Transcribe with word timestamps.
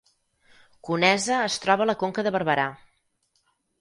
Conesa 0.87 1.37
es 1.49 1.57
troba 1.65 1.85
a 1.85 1.89
la 1.93 1.97
Conca 2.05 2.25
de 2.29 2.33
Barberà 2.37 2.67